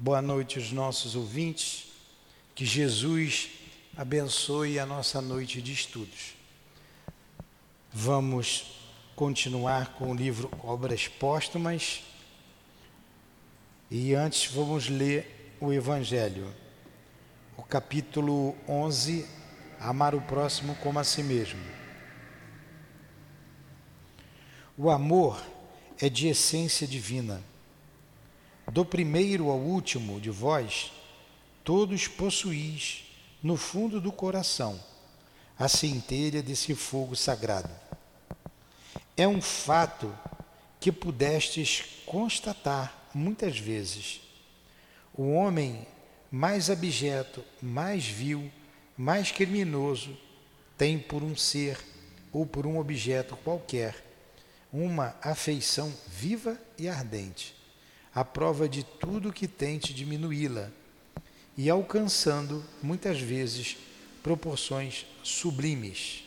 [0.00, 1.88] Boa noite aos nossos ouvintes.
[2.54, 3.50] Que Jesus
[3.96, 6.36] abençoe a nossa noite de estudos.
[7.92, 8.78] Vamos
[9.16, 12.04] continuar com o livro Obras Póstumas.
[13.90, 16.54] E antes vamos ler o Evangelho,
[17.56, 19.26] o capítulo 11,
[19.80, 21.60] Amar o próximo como a si mesmo.
[24.76, 25.44] O amor
[26.00, 27.42] é de essência divina.
[28.70, 30.92] Do primeiro ao último de vós,
[31.64, 33.04] todos possuís
[33.42, 34.78] no fundo do coração
[35.58, 37.70] a centelha desse fogo sagrado.
[39.16, 40.14] É um fato
[40.78, 44.20] que pudestes constatar muitas vezes.
[45.12, 45.86] O homem
[46.30, 48.50] mais abjeto, mais vil,
[48.96, 50.16] mais criminoso
[50.76, 51.78] tem por um ser
[52.32, 54.04] ou por um objeto qualquer
[54.72, 57.54] uma afeição viva e ardente,
[58.18, 60.72] à prova de tudo que tente diminuí-la
[61.56, 63.76] e alcançando muitas vezes
[64.24, 66.24] proporções sublimes.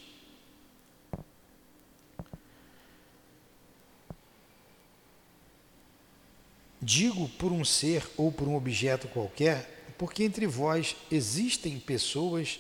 [6.82, 12.58] Digo por um ser ou por um objeto qualquer, porque entre vós existem pessoas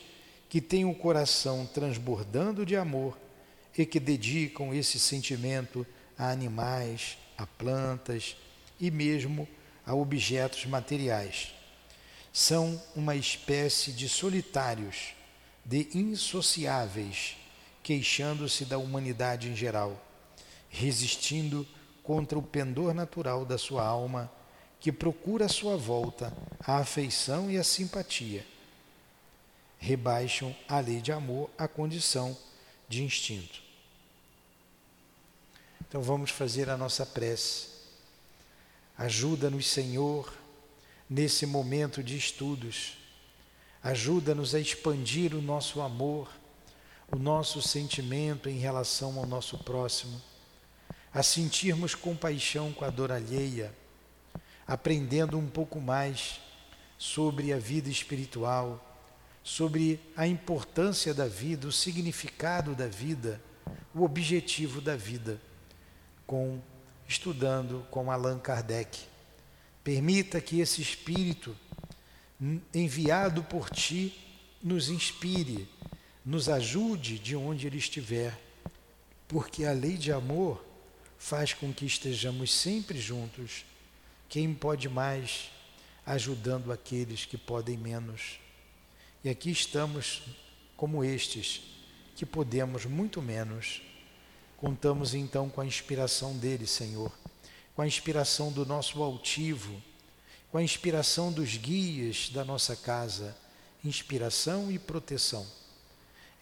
[0.49, 3.17] que têm o coração transbordando de amor
[3.77, 8.35] e que dedicam esse sentimento a animais, a plantas
[8.81, 9.47] e mesmo
[9.85, 11.53] a objetos materiais.
[12.33, 15.13] São uma espécie de solitários,
[15.63, 17.37] de insociáveis,
[17.83, 20.03] queixando-se da humanidade em geral,
[20.69, 21.67] resistindo
[22.03, 24.31] contra o pendor natural da sua alma,
[24.79, 28.45] que procura à sua volta a afeição e a simpatia.
[29.77, 32.35] Rebaixam a lei de amor à condição
[32.89, 33.61] de instinto.
[35.87, 37.70] Então vamos fazer a nossa prece.
[39.01, 40.31] Ajuda-nos, Senhor,
[41.09, 42.97] nesse momento de estudos.
[43.81, 46.29] Ajuda-nos a expandir o nosso amor,
[47.11, 50.21] o nosso sentimento em relação ao nosso próximo
[51.13, 53.73] a sentirmos compaixão com a dor alheia,
[54.65, 56.39] aprendendo um pouco mais
[56.97, 58.79] sobre a vida espiritual,
[59.43, 63.41] sobre a importância da vida, o significado da vida,
[63.93, 65.41] o objetivo da vida,
[66.25, 66.61] com
[67.11, 68.97] estudando com Allan Kardec.
[69.83, 71.55] Permita que esse espírito
[72.73, 74.17] enviado por ti
[74.63, 75.67] nos inspire,
[76.25, 78.39] nos ajude de onde ele estiver,
[79.27, 80.63] porque a lei de amor
[81.17, 83.65] faz com que estejamos sempre juntos.
[84.29, 85.51] Quem pode mais,
[86.05, 88.39] ajudando aqueles que podem menos.
[89.23, 90.23] E aqui estamos
[90.77, 91.61] como estes,
[92.15, 93.81] que podemos muito menos.
[94.61, 97.11] Contamos então com a inspiração dele, Senhor,
[97.75, 99.81] com a inspiração do nosso altivo,
[100.51, 103.35] com a inspiração dos guias da nossa casa,
[103.83, 105.47] inspiração e proteção.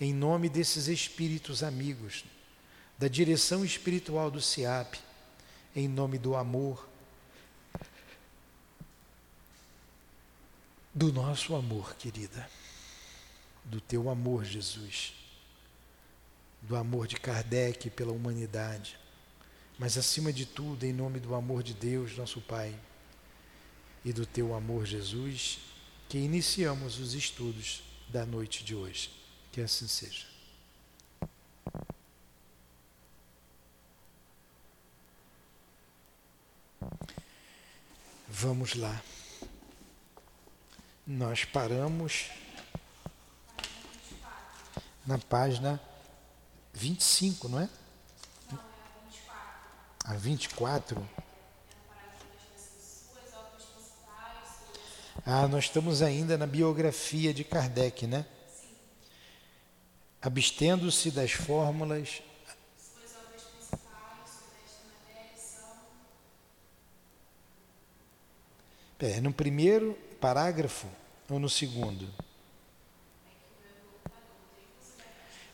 [0.01, 2.25] Em nome desses espíritos amigos,
[2.97, 4.99] da direção espiritual do SIAP,
[5.73, 6.89] em nome do amor,
[10.93, 12.49] do nosso amor, querida,
[13.63, 15.13] do teu amor, Jesus,
[16.61, 18.97] do amor de Kardec pela humanidade,
[19.77, 22.75] mas acima de tudo, em nome do amor de Deus, nosso Pai,
[24.03, 25.59] e do teu amor, Jesus,
[26.07, 29.11] que iniciamos os estudos da noite de hoje.
[29.51, 30.25] Que assim seja.
[38.27, 39.01] Vamos lá.
[41.05, 42.29] Nós paramos
[45.05, 45.81] na página
[46.79, 47.69] 25, não é?
[50.05, 51.09] A 24.
[55.25, 58.25] Ah, nós estamos ainda na biografia de Kardec, né?
[60.21, 62.21] Abstendo-se das fórmulas
[69.01, 70.85] É, no primeiro parágrafo
[71.29, 72.05] ou no segundo?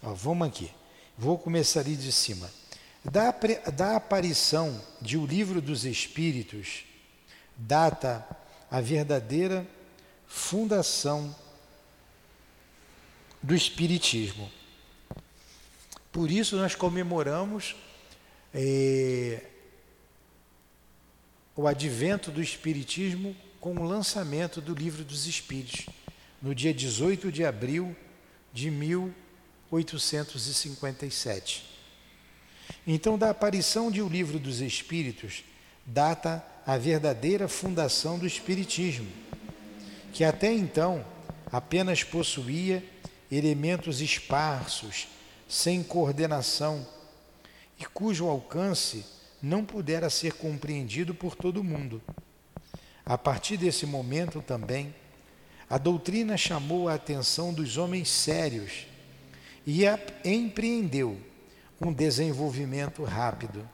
[0.02, 0.74] Ó, vamos aqui.
[1.18, 2.52] Vou começar ali de cima.
[3.04, 3.34] Da,
[3.74, 6.84] da aparição de O Livro dos Espíritos,
[7.56, 8.26] data
[8.70, 9.66] a verdadeira
[10.28, 11.34] fundação
[13.42, 14.52] do Espiritismo.
[16.12, 17.76] Por isso nós comemoramos
[18.54, 19.42] eh,
[21.56, 25.86] o advento do Espiritismo com o lançamento do Livro dos Espíritos,
[26.42, 27.96] no dia 18 de abril
[28.52, 28.70] de
[29.72, 31.64] 1857.
[32.88, 35.44] Então, da aparição de O Livro dos Espíritos,
[35.86, 39.08] data a verdadeira fundação do Espiritismo,
[40.12, 41.06] que até então
[41.52, 42.84] apenas possuía
[43.32, 45.08] elementos esparsos,
[45.48, 46.86] sem coordenação,
[47.80, 49.06] e cujo alcance
[49.42, 52.02] não pudera ser compreendido por todo mundo.
[53.06, 54.96] A partir desse momento também,
[55.70, 58.88] a doutrina chamou a atenção dos homens sérios
[59.66, 59.84] e
[60.24, 61.20] empreendeu
[61.82, 63.68] um desenvolvimento rápido.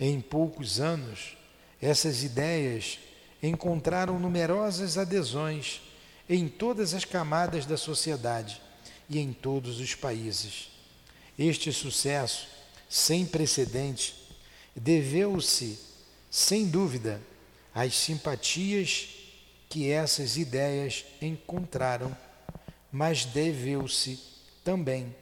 [0.00, 1.36] Em poucos anos,
[1.80, 2.98] essas ideias
[3.42, 5.82] encontraram numerosas adesões
[6.28, 8.60] em todas as camadas da sociedade
[9.08, 10.70] e em todos os países.
[11.38, 12.48] Este sucesso,
[12.88, 14.14] sem precedente,
[14.74, 15.78] deveu-se,
[16.30, 17.20] sem dúvida,
[17.74, 19.08] às simpatias
[19.68, 22.16] que essas ideias encontraram,
[22.90, 24.31] mas deveu-se
[24.64, 25.14] também,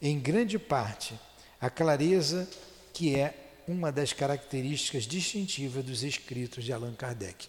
[0.00, 1.18] em grande parte,
[1.60, 2.48] à clareza
[2.92, 3.34] que é
[3.66, 7.48] uma das características distintivas dos escritos de Allan Kardec.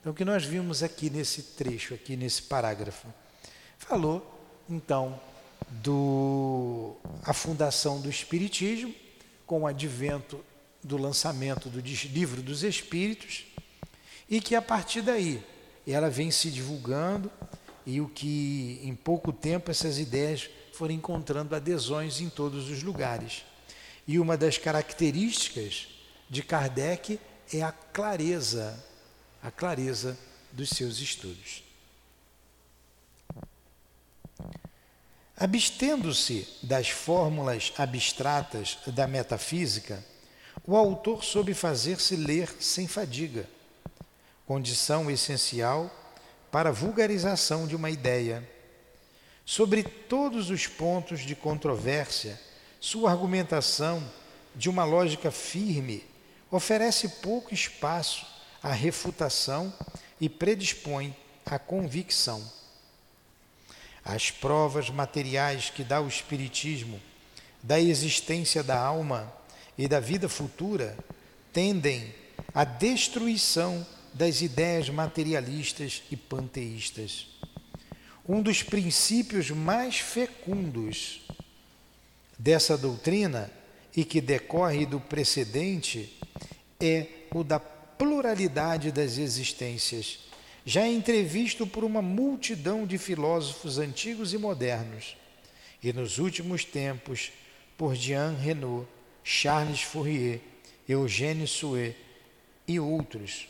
[0.00, 3.08] Então, o que nós vimos aqui nesse trecho, aqui nesse parágrafo,
[3.78, 4.24] falou
[4.68, 5.20] então
[5.68, 8.94] do a fundação do espiritismo
[9.46, 10.44] com o advento
[10.82, 13.46] do lançamento do livro dos espíritos
[14.28, 15.42] e que a partir daí
[15.86, 17.30] ela vem se divulgando
[17.84, 23.44] e o que em pouco tempo essas ideias foram encontrando adesões em todos os lugares.
[24.06, 25.88] E uma das características
[26.28, 27.18] de Kardec
[27.52, 28.84] é a clareza,
[29.42, 30.18] a clareza
[30.52, 31.64] dos seus estudos.
[35.36, 40.04] Abstendo-se das fórmulas abstratas da metafísica,
[40.66, 43.48] o autor soube fazer-se ler sem fadiga,
[44.46, 45.90] condição essencial
[46.50, 48.46] para a vulgarização de uma ideia.
[49.48, 52.38] Sobre todos os pontos de controvérsia,
[52.80, 54.02] sua argumentação,
[54.56, 56.02] de uma lógica firme,
[56.50, 58.26] oferece pouco espaço
[58.60, 59.72] à refutação
[60.20, 61.14] e predispõe
[61.44, 62.42] à convicção.
[64.04, 67.00] As provas materiais que dá o Espiritismo
[67.62, 69.32] da existência da alma
[69.78, 70.98] e da vida futura
[71.52, 72.12] tendem
[72.52, 77.35] à destruição das ideias materialistas e panteístas.
[78.28, 81.20] Um dos princípios mais fecundos
[82.36, 83.50] dessa doutrina
[83.96, 86.12] e que decorre do precedente
[86.80, 90.18] é o da pluralidade das existências,
[90.64, 95.16] já entrevisto por uma multidão de filósofos antigos e modernos,
[95.80, 97.30] e nos últimos tempos
[97.78, 98.88] por Jean Renault,
[99.22, 100.40] Charles Fourier,
[100.88, 101.94] Eugène Souet
[102.66, 103.48] e outros,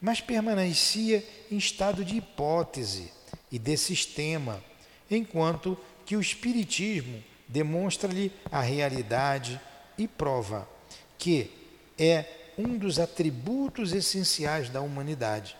[0.00, 3.15] mas permanecia em estado de hipótese
[3.56, 4.62] e de sistema,
[5.10, 9.58] enquanto que o Espiritismo demonstra-lhe a realidade
[9.96, 10.68] e prova
[11.16, 11.50] que
[11.98, 12.26] é
[12.58, 15.56] um dos atributos essenciais da humanidade.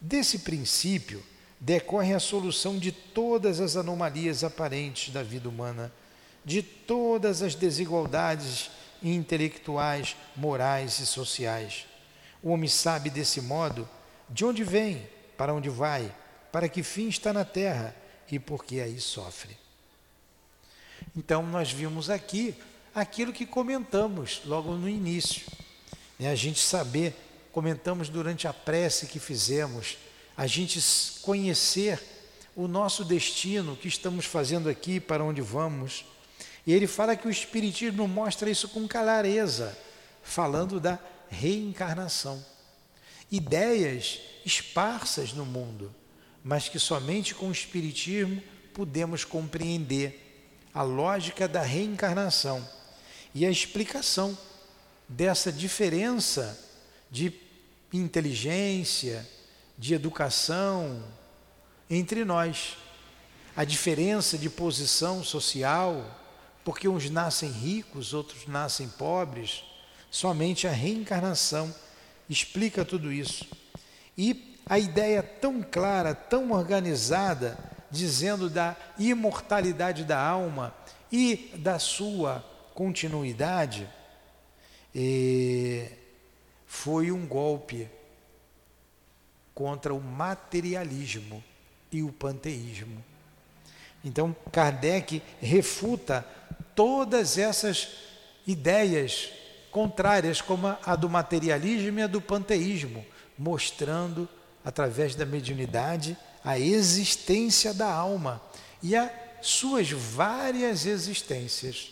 [0.00, 1.20] Desse princípio
[1.58, 5.92] decorre a solução de todas as anomalias aparentes da vida humana
[6.44, 8.70] de todas as desigualdades
[9.02, 11.86] intelectuais, morais e sociais.
[12.40, 13.88] O homem sabe desse modo
[14.30, 15.04] de onde vem,
[15.36, 16.14] para onde vai,
[16.52, 17.94] para que fim está na terra
[18.30, 19.56] e por que aí sofre.
[21.16, 22.54] Então, nós vimos aqui
[22.94, 25.46] aquilo que comentamos logo no início.
[26.18, 26.30] Né?
[26.30, 27.14] A gente saber,
[27.52, 29.96] comentamos durante a prece que fizemos,
[30.36, 30.80] a gente
[31.22, 32.00] conhecer
[32.54, 36.04] o nosso destino, o que estamos fazendo aqui, para onde vamos
[36.68, 39.74] e ele fala que o Espiritismo mostra isso com clareza,
[40.22, 40.98] falando da
[41.30, 42.44] reencarnação.
[43.32, 45.90] Ideias esparsas no mundo,
[46.44, 48.42] mas que somente com o Espiritismo
[48.72, 50.24] podemos compreender
[50.72, 52.66] a lógica da reencarnação
[53.34, 54.36] e a explicação
[55.08, 56.58] dessa diferença
[57.10, 57.32] de
[57.92, 59.26] inteligência,
[59.76, 61.02] de educação
[61.88, 62.76] entre nós,
[63.56, 66.16] a diferença de posição social,
[66.64, 69.64] porque uns nascem ricos, outros nascem pobres.
[70.10, 71.74] Somente a reencarnação
[72.28, 73.46] explica tudo isso.
[74.16, 77.58] E a ideia tão clara, tão organizada,
[77.90, 80.74] dizendo da imortalidade da alma
[81.10, 82.44] e da sua
[82.74, 83.88] continuidade,
[86.66, 87.88] foi um golpe
[89.54, 91.42] contra o materialismo
[91.90, 93.02] e o panteísmo.
[94.04, 96.24] Então, Kardec refuta
[96.74, 97.88] todas essas
[98.46, 99.30] ideias
[99.70, 103.04] contrárias, como a do materialismo e a do panteísmo,
[103.36, 104.28] mostrando,
[104.64, 108.42] através da mediunidade, a existência da alma
[108.82, 109.10] e as
[109.40, 111.90] suas várias existências.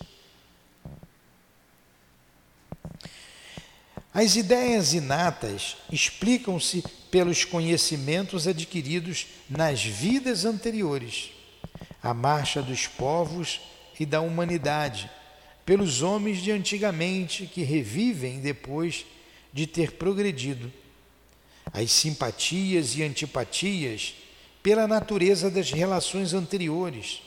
[4.13, 11.33] As ideias inatas explicam-se pelos conhecimentos adquiridos nas vidas anteriores,
[12.03, 13.61] a marcha dos povos
[14.01, 15.11] e da humanidade,
[15.67, 19.05] pelos homens de antigamente que revivem depois
[19.53, 20.73] de ter progredido.
[21.73, 24.15] As simpatias e antipatias
[24.63, 27.23] pela natureza das relações anteriores,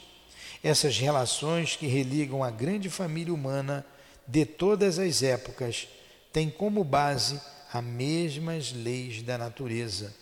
[0.62, 3.84] essas relações que religam a grande família humana
[4.26, 5.88] de todas as épocas
[6.32, 7.40] têm como base
[7.72, 10.14] as mesmas leis da natureza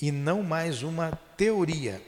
[0.00, 2.00] e não mais uma teoria.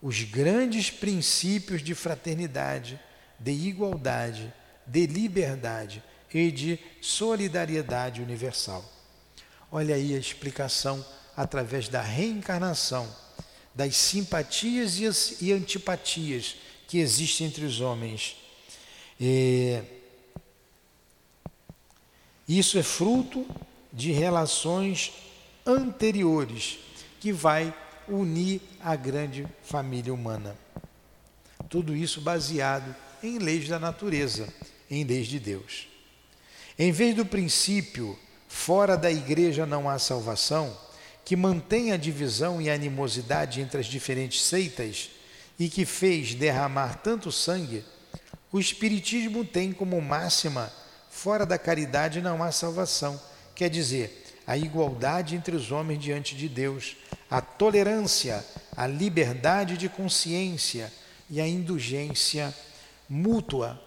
[0.00, 2.98] Os grandes princípios de fraternidade,
[3.38, 4.52] de igualdade,
[4.86, 8.84] de liberdade e de solidariedade universal.
[9.74, 11.02] Olha aí a explicação
[11.34, 13.08] através da reencarnação
[13.74, 14.98] das simpatias
[15.40, 18.36] e antipatias que existem entre os homens.
[19.18, 19.80] E
[22.46, 23.46] isso é fruto
[23.90, 25.10] de relações
[25.64, 26.78] anteriores
[27.18, 27.74] que vai
[28.06, 30.54] unir a grande família humana.
[31.70, 34.52] Tudo isso baseado em leis da natureza,
[34.90, 35.88] em leis de Deus.
[36.78, 38.18] Em vez do princípio,
[38.52, 40.76] fora da igreja não há salvação,
[41.24, 45.10] que mantém a divisão e a animosidade entre as diferentes seitas
[45.58, 47.82] e que fez derramar tanto sangue,
[48.52, 50.70] o Espiritismo tem como máxima:
[51.10, 53.18] fora da caridade não há salvação.
[53.54, 56.96] Quer dizer, a igualdade entre os homens diante de Deus,
[57.30, 58.44] a tolerância,
[58.76, 60.92] a liberdade de consciência
[61.28, 62.54] e a indulgência
[63.08, 63.82] mútua.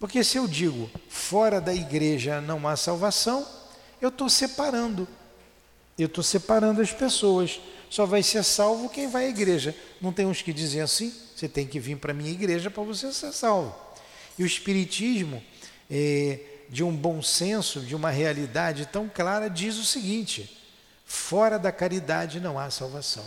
[0.00, 3.55] Porque se eu digo fora da igreja não há salvação,
[4.00, 5.08] eu estou separando
[5.98, 7.60] eu estou separando as pessoas.
[7.88, 9.74] Só vai ser salvo quem vai à igreja.
[10.00, 11.12] Não tem uns que dizem assim?
[11.34, 13.74] Você tem que vir para a minha igreja para você ser salvo.
[14.38, 15.42] E o Espiritismo,
[15.90, 20.62] é, de um bom senso, de uma realidade tão clara, diz o seguinte:
[21.06, 23.24] fora da caridade não há salvação.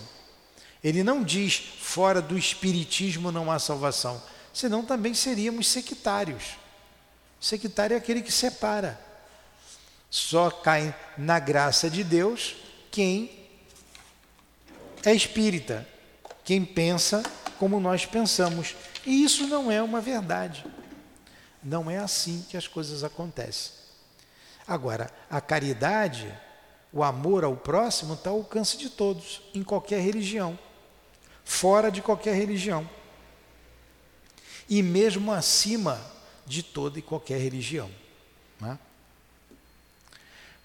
[0.83, 4.21] Ele não diz fora do Espiritismo não há salvação,
[4.53, 6.57] senão também seríamos sectários.
[7.39, 9.08] Sectário é aquele que separa.
[10.09, 12.55] Só cai na graça de Deus
[12.89, 13.31] quem
[15.03, 15.87] é espírita,
[16.43, 17.23] quem pensa
[17.57, 18.75] como nós pensamos.
[19.05, 20.65] E isso não é uma verdade.
[21.63, 23.73] Não é assim que as coisas acontecem.
[24.67, 26.31] Agora, a caridade,
[26.91, 30.57] o amor ao próximo está ao alcance de todos, em qualquer religião,
[31.43, 32.89] fora de qualquer religião.
[34.69, 35.99] E mesmo acima
[36.45, 37.89] de toda e qualquer religião.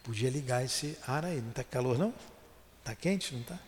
[0.05, 1.41] Podia ligar esse ar aí.
[1.41, 2.13] Não está calor, não?
[2.81, 3.59] Está quente, não está?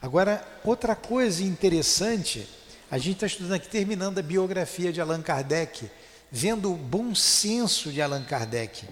[0.00, 2.48] Agora, outra coisa interessante,
[2.90, 5.88] a gente está estudando aqui, terminando a biografia de Allan Kardec,
[6.32, 8.88] vendo o bom senso de Allan Kardec,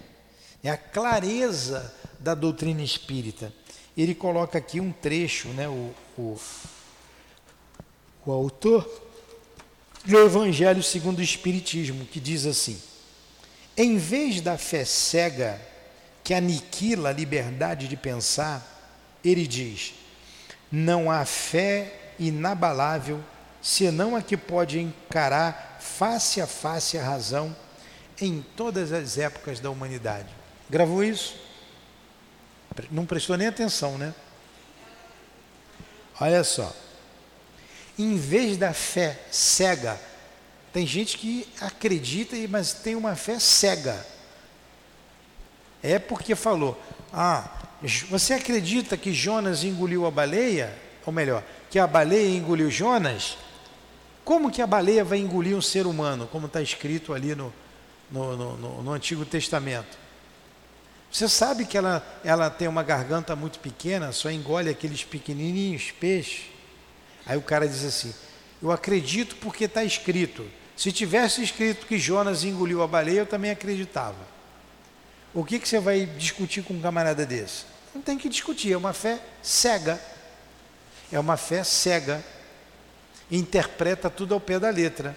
[0.63, 3.51] é a clareza da doutrina espírita.
[3.97, 6.39] Ele coloca aqui um trecho, né, o, o,
[8.25, 9.10] o autor
[10.05, 12.81] do Evangelho segundo o Espiritismo, que diz assim:
[13.77, 15.61] em vez da fé cega
[16.23, 18.65] que aniquila a liberdade de pensar,
[19.23, 19.93] ele diz:
[20.71, 23.23] não há fé inabalável
[23.61, 27.55] senão a que pode encarar face a face a razão
[28.19, 30.29] em todas as épocas da humanidade.
[30.69, 31.35] Gravou isso?
[32.89, 34.13] Não prestou nem atenção, né?
[36.19, 36.73] Olha só
[38.01, 39.99] em vez da fé cega,
[40.73, 44.05] tem gente que acredita, mas tem uma fé cega.
[45.83, 46.81] É porque falou:
[47.11, 47.49] Ah,
[48.09, 50.73] você acredita que Jonas engoliu a baleia?
[51.05, 53.37] Ou melhor, que a baleia engoliu Jonas?
[54.23, 57.51] Como que a baleia vai engolir um ser humano, como está escrito ali no,
[58.09, 59.97] no, no, no, Antigo Testamento?
[61.11, 66.50] Você sabe que ela, ela tem uma garganta muito pequena, só engole aqueles pequenininhos peixes.
[67.25, 68.13] Aí o cara diz assim:
[68.61, 70.45] Eu acredito porque está escrito.
[70.75, 74.17] Se tivesse escrito que Jonas engoliu a baleia, eu também acreditava.
[75.33, 77.65] O que, que você vai discutir com um camarada desse?
[77.93, 80.01] Não tem que discutir, é uma fé cega.
[81.11, 82.23] É uma fé cega.
[83.29, 85.15] Interpreta tudo ao pé da letra.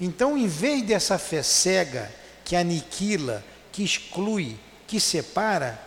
[0.00, 2.10] Então, em vez dessa fé cega,
[2.44, 5.80] que aniquila, que exclui, que separa,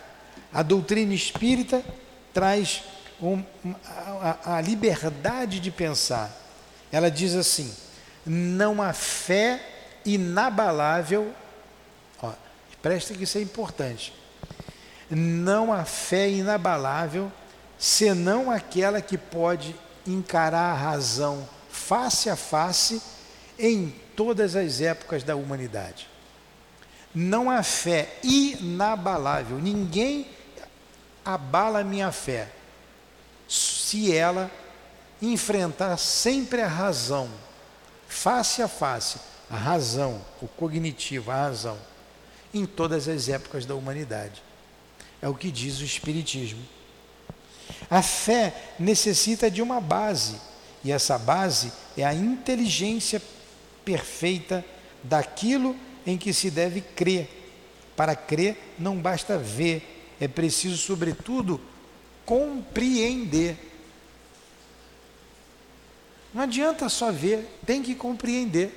[0.52, 1.82] a doutrina espírita
[2.32, 2.82] traz
[3.22, 3.42] um,
[3.84, 6.30] a, a liberdade de pensar.
[6.90, 7.72] Ela diz assim:
[8.24, 9.60] não há fé
[10.04, 11.32] inabalável.
[12.22, 12.32] Ó,
[12.82, 14.14] presta que isso é importante.
[15.10, 17.30] Não há fé inabalável
[17.78, 19.74] senão aquela que pode
[20.06, 23.00] encarar a razão face a face
[23.58, 26.08] em todas as épocas da humanidade.
[27.14, 30.28] Não há fé inabalável, ninguém
[31.24, 32.48] abala a minha fé
[33.90, 34.48] se ela
[35.20, 37.28] enfrentar sempre a razão,
[38.06, 39.18] face a face,
[39.50, 41.76] a razão, o cognitivo, a razão,
[42.54, 44.44] em todas as épocas da humanidade.
[45.20, 46.62] É o que diz o Espiritismo.
[47.90, 50.36] A fé necessita de uma base,
[50.84, 53.20] e essa base é a inteligência
[53.84, 54.64] perfeita
[55.02, 55.74] daquilo
[56.06, 57.28] em que se deve crer.
[57.96, 61.60] Para crer não basta ver, é preciso, sobretudo,
[62.24, 63.69] compreender.
[66.32, 68.76] Não adianta só ver, tem que compreender.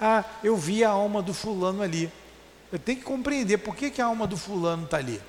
[0.00, 2.10] Ah, eu vi a alma do fulano ali.
[2.72, 5.20] Eu tenho que compreender por que, que a alma do fulano está ali.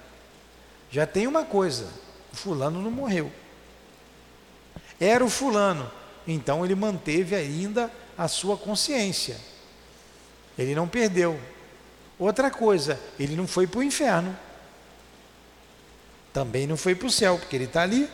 [0.90, 1.88] Já tem uma coisa:
[2.34, 3.32] o fulano não morreu.
[5.00, 5.92] Era o fulano,
[6.28, 9.38] então ele manteve ainda a sua consciência.
[10.58, 11.40] Ele não perdeu.
[12.20, 14.38] Outra coisa, ele não foi para o inferno.
[16.32, 18.10] Também não foi para o céu, porque ele está ali.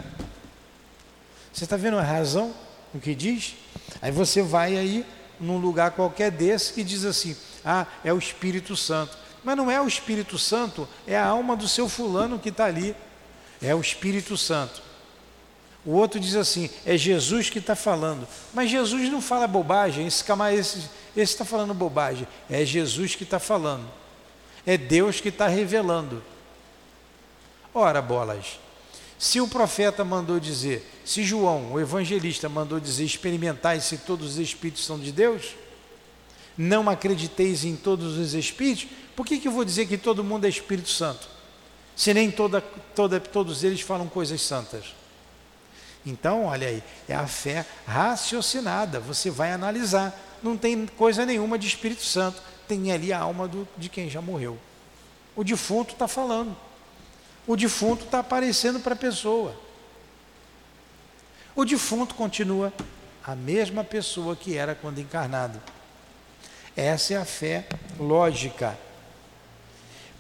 [1.54, 2.54] Você está vendo a razão
[2.98, 3.56] no que diz?
[4.02, 5.06] Aí você vai aí
[5.40, 9.16] num lugar qualquer desse e diz assim: ah, é o Espírito Santo.
[9.44, 12.96] Mas não é o Espírito Santo, é a alma do seu fulano que está ali.
[13.62, 14.82] É o Espírito Santo.
[15.86, 18.28] O outro diz assim: é Jesus que está falando.
[18.52, 22.28] Mas Jesus não fala bobagem, esse esse está falando bobagem.
[22.50, 23.86] É Jesus que está falando.
[24.66, 26.24] É Deus que está revelando.
[27.74, 28.60] Ora, bolas,
[29.18, 34.38] se o profeta mandou dizer, se João, o evangelista, mandou dizer, experimentai se todos os
[34.38, 35.56] espíritos são de Deus,
[36.58, 40.46] não acrediteis em todos os espíritos, por que, que eu vou dizer que todo mundo
[40.46, 41.28] é Espírito Santo?
[41.96, 44.94] Se nem toda, toda, todos eles falam coisas santas.
[46.06, 50.16] Então, olha aí, é a fé raciocinada, você vai analisar.
[50.44, 54.22] Não tem coisa nenhuma de Espírito Santo, tem ali a alma do, de quem já
[54.22, 54.58] morreu.
[55.36, 56.56] O defunto está falando.
[57.48, 59.56] O defunto está aparecendo para a pessoa.
[61.56, 62.74] O defunto continua
[63.24, 65.60] a mesma pessoa que era quando encarnado.
[66.76, 67.66] Essa é a fé
[67.98, 68.78] lógica.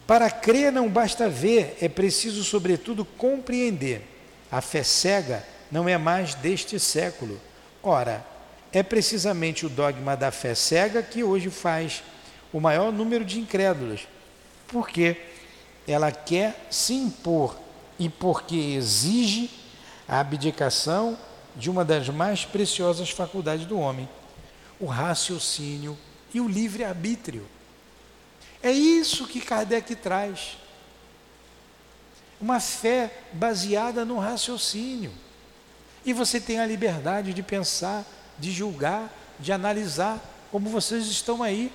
[0.08, 4.02] Para crer não basta ver, é preciso, sobretudo, compreender.
[4.50, 7.40] A fé cega não é mais deste século.
[7.84, 8.26] Ora,
[8.72, 12.02] é precisamente o dogma da fé cega que hoje faz
[12.54, 14.08] o maior número de incrédulos,
[14.68, 15.18] porque
[15.88, 17.58] ela quer se impor
[17.98, 19.50] e porque exige
[20.08, 21.18] a abdicação
[21.56, 24.08] de uma das mais preciosas faculdades do homem,
[24.80, 25.98] o raciocínio
[26.34, 27.48] e o livre-arbítrio.
[28.62, 30.58] É isso que Kardec traz.
[32.40, 35.12] Uma fé baseada no raciocínio.
[36.06, 38.06] E você tem a liberdade de pensar,
[38.38, 40.22] de julgar, de analisar,
[40.52, 41.72] como vocês estão aí,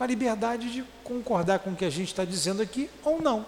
[0.00, 3.44] com a liberdade de concordar com o que a gente está dizendo aqui ou não.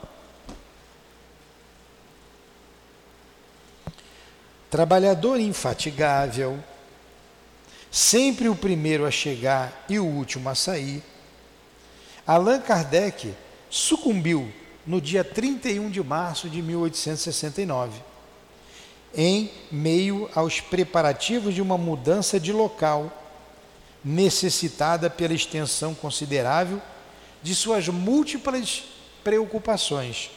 [4.69, 6.63] Trabalhador infatigável,
[7.91, 11.03] sempre o primeiro a chegar e o último a sair,
[12.27, 13.35] Allan Kardec
[13.71, 14.53] sucumbiu
[14.87, 17.99] no dia 31 de março de 1869
[19.15, 23.11] em meio aos preparativos de uma mudança de local,
[24.05, 26.83] necessitada pela extensão considerável
[27.43, 28.85] de suas múltiplas
[29.23, 30.31] preocupações.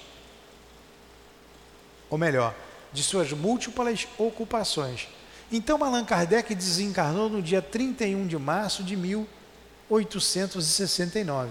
[2.10, 2.54] Ou melhor,
[2.94, 5.08] de suas múltiplas ocupações.
[5.52, 11.50] Então, Allan Kardec desencarnou no dia 31 de março de 1869.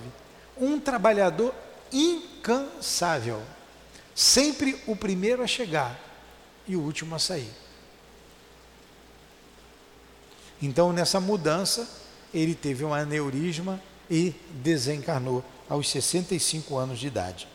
[0.57, 1.55] Um trabalhador
[1.93, 3.43] incansável,
[4.15, 6.01] sempre o primeiro a chegar
[6.67, 7.53] e o último a sair.
[10.61, 11.89] Então, nessa mudança,
[12.35, 17.49] ele teve um aneurisma e desencarnou aos 65 anos de idade.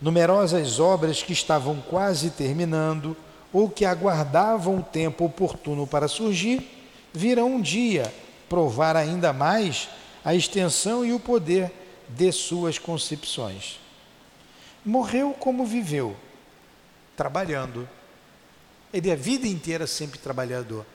[0.00, 3.16] Numerosas obras que estavam quase terminando
[3.52, 6.66] ou que aguardavam o tempo oportuno para surgir,
[7.12, 8.12] virão um dia
[8.48, 9.88] provar ainda mais
[10.24, 11.72] a extensão e o poder
[12.08, 13.78] de suas concepções.
[14.84, 16.16] Morreu como viveu,
[17.16, 17.88] trabalhando.
[18.92, 20.86] Ele é a vida inteira sempre trabalhador.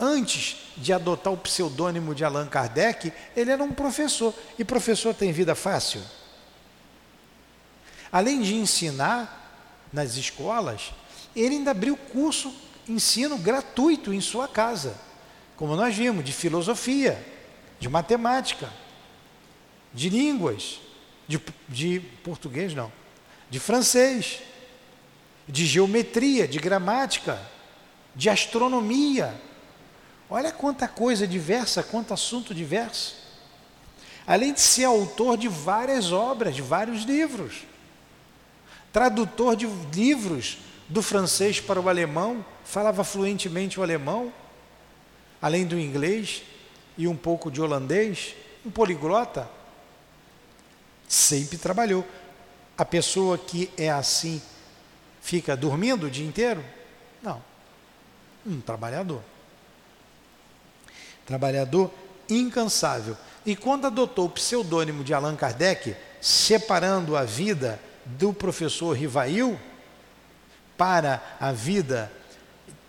[0.00, 4.34] Antes de adotar o pseudônimo de Allan Kardec, ele era um professor.
[4.58, 6.00] E professor tem vida fácil?
[8.10, 10.92] Além de ensinar nas escolas,
[11.36, 12.52] ele ainda abriu curso,
[12.88, 14.96] ensino gratuito em sua casa,
[15.56, 17.22] como nós vimos, de filosofia,
[17.78, 18.72] de matemática,
[19.92, 20.80] de línguas,
[21.28, 22.90] de, de português não,
[23.50, 24.40] de francês
[25.50, 27.40] de geometria, de gramática,
[28.14, 29.34] de astronomia.
[30.30, 33.16] Olha quanta coisa diversa, quanto assunto diverso.
[34.24, 37.64] Além de ser autor de várias obras, de vários livros.
[38.92, 44.32] Tradutor de livros do francês para o alemão, falava fluentemente o alemão,
[45.42, 46.42] além do inglês
[46.96, 49.50] e um pouco de holandês, um poliglota.
[51.08, 52.06] Sempre trabalhou.
[52.78, 54.40] A pessoa que é assim
[55.20, 56.64] fica dormindo o dia inteiro?
[57.20, 57.42] Não.
[58.46, 59.22] Um trabalhador.
[61.30, 61.92] Trabalhador
[62.28, 63.16] incansável.
[63.46, 69.56] E quando adotou o pseudônimo de Allan Kardec, separando a vida do professor Rivail
[70.76, 72.10] para a vida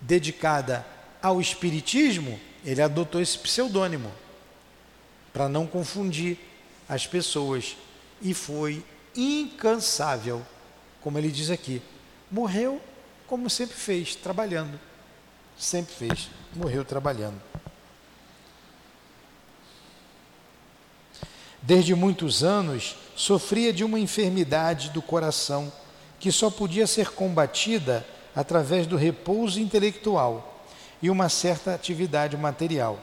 [0.01, 0.83] dedicada
[1.21, 4.11] ao espiritismo, ele adotou esse pseudônimo
[5.31, 6.39] para não confundir
[6.89, 7.77] as pessoas
[8.23, 8.83] e foi
[9.15, 10.41] incansável,
[10.99, 11.79] como ele diz aqui.
[12.31, 12.81] Morreu
[13.27, 14.79] como sempre fez, trabalhando.
[15.55, 17.39] Sempre fez, morreu trabalhando.
[21.61, 25.71] Desde muitos anos sofria de uma enfermidade do coração
[26.19, 30.65] que só podia ser combatida através do repouso intelectual
[31.01, 32.99] e uma certa atividade material.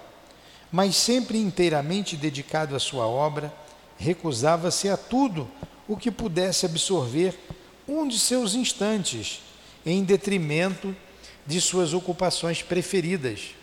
[0.73, 3.53] Mas sempre inteiramente dedicado à sua obra,
[3.97, 5.49] recusava-se a tudo
[5.87, 7.39] o que pudesse absorver
[7.89, 9.41] um de seus instantes,
[9.87, 10.95] em detrimento
[11.47, 13.58] de suas ocupações preferidas.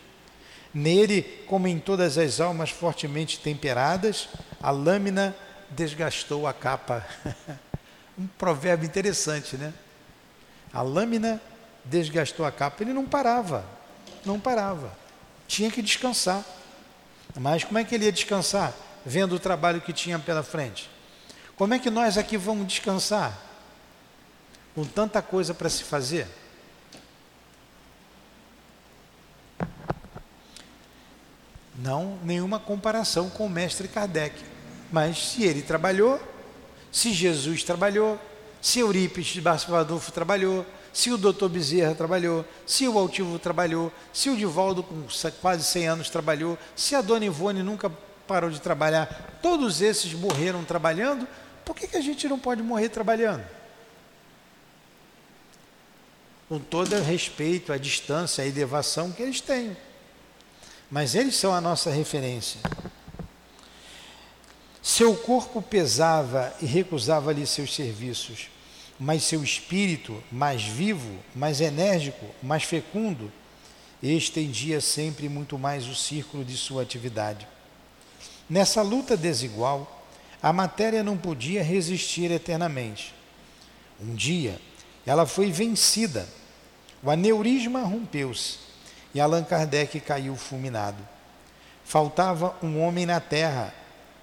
[0.75, 4.27] Nele, como em todas as almas fortemente temperadas,
[4.61, 5.33] a lâmina
[5.69, 7.07] desgastou a capa.
[8.19, 9.73] um provérbio interessante, né?
[10.73, 11.41] A lâmina
[11.85, 12.83] desgastou a capa.
[12.83, 13.65] Ele não parava,
[14.25, 14.91] não parava.
[15.47, 16.43] Tinha que descansar.
[17.37, 18.73] Mas como é que ele ia descansar?
[19.05, 20.89] Vendo o trabalho que tinha pela frente.
[21.55, 23.33] Como é que nós aqui vamos descansar?
[24.73, 26.27] Com tanta coisa para se fazer?
[31.77, 34.41] Não, nenhuma comparação com o mestre Kardec.
[34.91, 36.19] Mas se ele trabalhou,
[36.91, 38.19] se Jesus trabalhou,
[38.61, 44.37] se Eurípides Barçavadolfo trabalhou, se o doutor Bezerra trabalhou, se o Altivo trabalhou, se o
[44.37, 45.03] Divaldo com
[45.41, 47.91] quase 100 anos trabalhou, se a dona Ivone nunca
[48.25, 51.27] parou de trabalhar, todos esses morreram trabalhando,
[51.65, 53.43] por que, que a gente não pode morrer trabalhando?
[56.47, 59.75] Com todo respeito à distância, à elevação que eles têm.
[60.89, 62.59] Mas eles são a nossa referência.
[64.81, 68.49] Seu corpo pesava e recusava-lhe seus serviços
[68.99, 73.31] mas seu espírito, mais vivo, mais enérgico, mais fecundo,
[74.01, 77.47] estendia sempre muito mais o círculo de sua atividade.
[78.49, 80.07] Nessa luta desigual,
[80.41, 83.13] a matéria não podia resistir eternamente.
[83.99, 84.59] Um dia,
[85.05, 86.27] ela foi vencida,
[87.03, 88.64] o aneurisma rompeu-se
[89.15, 90.97] e Allan Kardec caiu fulminado.
[91.85, 93.73] Faltava um homem na terra,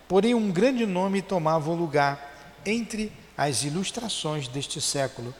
[0.07, 5.35] porém um grande nome tomava o lugar entre as ilustrações deste século.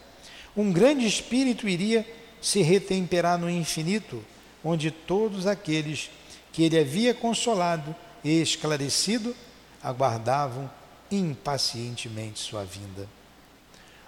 [0.57, 2.07] Um grande espírito iria
[2.41, 4.25] se retemperar no infinito,
[4.65, 6.11] onde todos aqueles
[6.51, 9.37] que ele havia consolado e esclarecido
[9.83, 10.71] aguardavam
[11.11, 13.07] impacientemente sua vinda.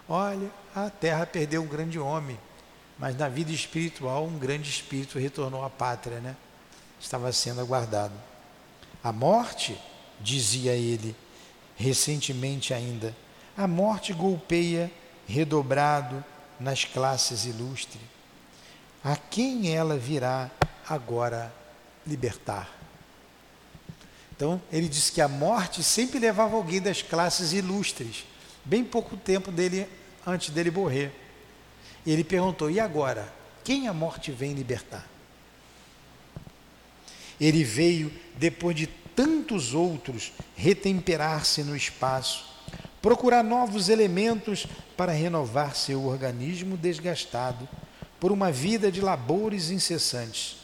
[0.08, 2.38] Olha, a terra perdeu um grande homem,
[3.04, 6.34] mas na vida espiritual um grande espírito retornou à pátria, né?
[6.98, 8.14] Estava sendo aguardado.
[9.02, 9.78] A morte,
[10.22, 11.14] dizia ele
[11.76, 13.14] recentemente ainda,
[13.54, 14.90] a morte golpeia
[15.28, 16.24] redobrado
[16.58, 18.00] nas classes ilustres.
[19.04, 20.50] A quem ela virá
[20.88, 21.54] agora
[22.06, 22.70] libertar?
[24.34, 28.24] Então, ele diz que a morte sempre levava alguém das classes ilustres,
[28.64, 29.86] bem pouco tempo dele
[30.26, 31.23] antes dele morrer.
[32.04, 35.08] E ele perguntou: "E agora, quem a morte vem libertar?"
[37.40, 42.54] Ele veio depois de tantos outros retemperar-se no espaço
[43.04, 47.68] procurar novos elementos para renovar seu organismo desgastado
[48.18, 50.56] por uma vida de labores incessantes.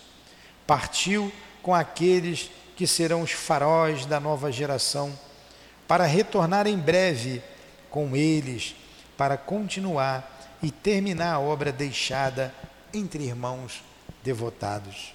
[0.67, 1.31] Partiu
[1.63, 5.13] com aqueles que serão os faróis da nova geração,
[5.87, 7.43] para retornar em breve
[7.91, 8.75] com eles,
[9.19, 12.55] para continuar e terminar a obra deixada
[12.93, 13.83] entre irmãos
[14.23, 15.15] devotados.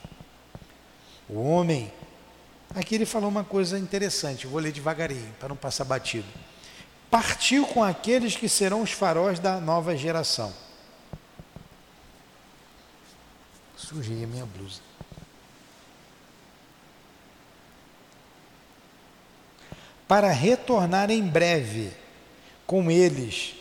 [1.27, 1.91] O homem,
[2.75, 6.27] aqui ele falou uma coisa interessante, vou ler devagarinho, para não passar batido
[7.15, 10.53] partiu com aqueles que serão os faróis da nova geração.
[13.77, 14.81] Sujei a minha blusa.
[20.05, 21.93] Para retornar em breve
[22.67, 23.55] com eles,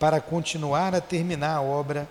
[0.00, 2.08] para continuar a terminar a obra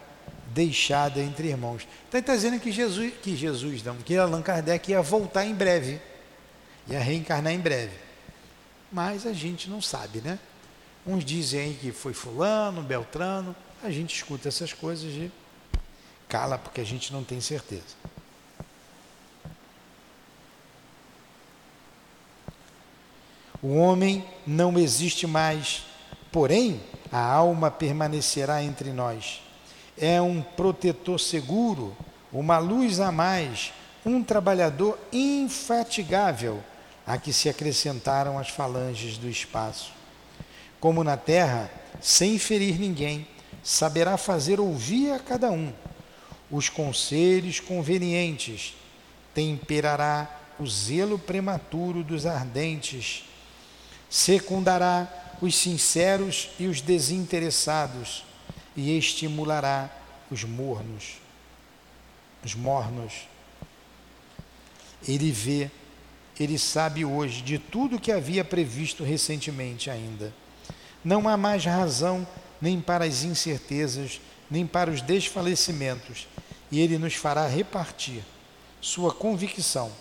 [0.54, 1.88] deixada entre irmãos.
[2.08, 5.99] Então está dizendo que Jesus, que Jesus não, que Allan Kardec ia voltar em breve,
[6.88, 7.97] ia reencarnar em breve.
[8.91, 10.38] Mas a gente não sabe, né?
[11.06, 15.32] Uns dizem aí que foi fulano, Beltrano, a gente escuta essas coisas e
[16.28, 17.97] cala porque a gente não tem certeza.
[23.62, 25.86] O homem não existe mais,
[26.32, 29.41] porém a alma permanecerá entre nós.
[29.97, 31.95] É um protetor seguro,
[32.31, 33.73] uma luz a mais,
[34.05, 36.63] um trabalhador infatigável
[37.05, 39.91] a que se acrescentaram as falanges do espaço.
[40.79, 41.69] Como na terra,
[41.99, 43.27] sem ferir ninguém,
[43.63, 45.73] saberá fazer ouvir a cada um
[46.51, 48.75] os conselhos convenientes,
[49.33, 53.23] temperará o zelo prematuro dos ardentes
[54.09, 55.07] secundará
[55.41, 58.23] os sinceros e os desinteressados
[58.75, 59.89] e estimulará
[60.30, 61.17] os mornos,
[62.43, 63.28] os mornos.
[65.08, 65.71] Ele vê,
[66.39, 70.34] ele sabe hoje de tudo que havia previsto recentemente ainda.
[71.04, 72.28] Não há mais razão
[72.62, 74.19] nem para as incertezas,
[74.52, 76.28] nem para os desfalecimentos,
[76.71, 78.23] e ele nos fará repartir
[78.82, 79.91] sua convicção,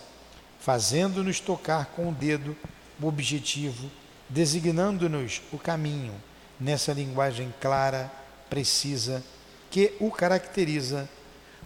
[0.59, 2.55] fazendo-nos tocar com o dedo
[3.01, 3.89] o objetivo
[4.29, 6.13] designando-nos o caminho
[6.59, 8.11] nessa linguagem clara,
[8.49, 9.23] precisa,
[9.71, 11.09] que o caracteriza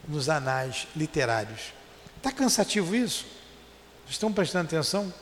[0.08, 1.74] nos anais literários.
[2.18, 3.26] Está cansativo isso?
[4.08, 5.14] Estão prestando atenção?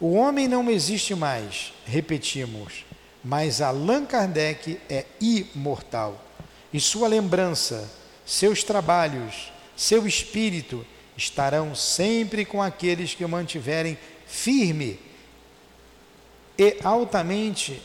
[0.00, 2.84] O homem não existe mais, repetimos,
[3.24, 6.24] mas Allan Kardec é imortal.
[6.72, 7.90] E sua lembrança,
[8.24, 10.86] seus trabalhos, seu espírito
[11.18, 15.00] estarão sempre com aqueles que o mantiverem firme
[16.56, 17.82] e altamente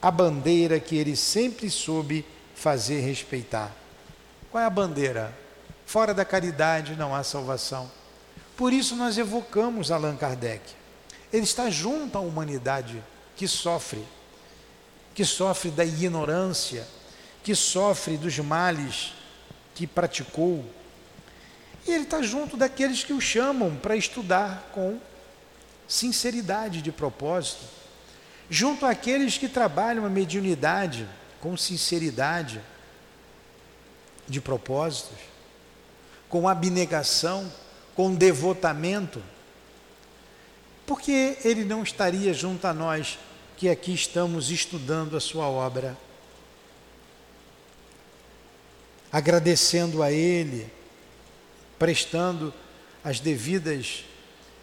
[0.00, 3.74] a bandeira que ele sempre soube fazer respeitar.
[4.50, 5.36] Qual é a bandeira?
[5.84, 7.90] Fora da caridade não há salvação.
[8.56, 10.62] Por isso nós evocamos Allan Kardec.
[11.32, 13.02] Ele está junto à humanidade
[13.34, 14.04] que sofre,
[15.12, 16.86] que sofre da ignorância,
[17.42, 19.12] que sofre dos males
[19.74, 20.64] que praticou,
[21.86, 24.98] e ele está junto daqueles que o chamam para estudar com
[25.88, 27.64] sinceridade de propósito,
[28.48, 31.08] junto àqueles que trabalham a mediunidade
[31.40, 32.60] com sinceridade
[34.28, 35.18] de propósitos,
[36.28, 37.50] com abnegação,
[37.96, 39.22] com devotamento.
[40.86, 43.18] Porque ele não estaria junto a nós
[43.56, 45.96] que aqui estamos estudando a sua obra?
[49.10, 50.70] Agradecendo a ele
[51.80, 52.52] prestando
[53.02, 54.04] as devidas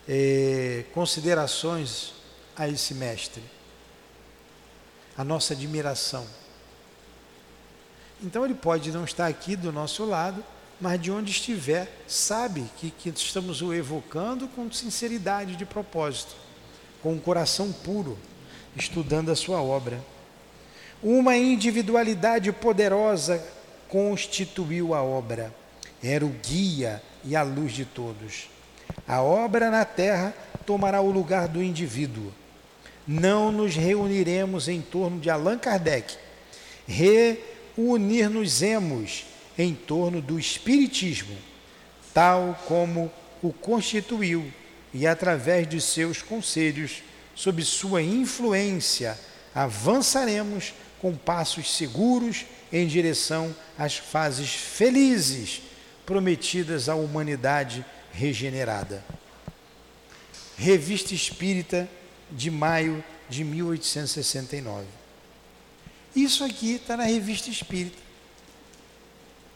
[0.08, 2.14] eh, considerações
[2.56, 3.42] a esse mestre,
[5.18, 6.28] a nossa admiração.
[8.22, 10.46] Então ele pode não estar aqui do nosso lado,
[10.80, 16.36] mas de onde estiver, sabe que, que estamos o evocando com sinceridade de propósito,
[17.02, 18.16] com um coração puro,
[18.76, 20.00] estudando a sua obra.
[21.02, 23.44] Uma individualidade poderosa
[23.90, 25.52] constituiu a obra
[26.04, 28.50] era o guia e a luz de todos.
[29.08, 30.34] A obra na terra
[30.66, 32.34] tomará o lugar do indivíduo.
[33.08, 36.18] Não nos reuniremos em torno de Allan Kardec.
[36.88, 39.26] Reunir-nos-emos
[39.58, 41.36] em torno do Espiritismo,
[42.14, 43.10] tal como
[43.42, 44.54] o constituiu,
[44.94, 47.02] e através de seus conselhos,
[47.34, 49.18] sob sua influência,
[49.54, 55.62] avançaremos com passos seguros em direção às fases felizes
[56.08, 59.04] prometidas à humanidade regenerada.
[60.58, 61.88] Revista Espírita
[62.32, 64.88] de maio de 1869.
[66.16, 67.98] Isso aqui está na Revista Espírita,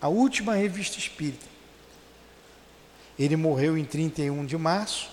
[0.02, 1.46] a última Revista Espírita.
[3.18, 5.10] Ele morreu em 31 de março.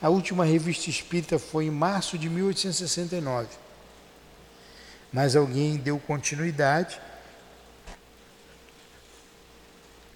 [0.00, 3.48] A última Revista Espírita foi em março de 1869.
[5.12, 7.00] Mas alguém deu continuidade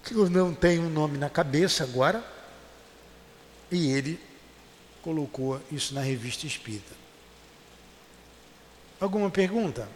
[0.05, 2.23] que eu não tenho o nome na cabeça agora,
[3.71, 4.19] e ele
[5.01, 6.93] colocou isso na revista espírita.
[8.99, 9.89] Alguma pergunta?